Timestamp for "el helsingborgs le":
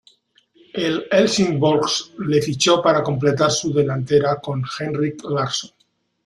0.73-2.41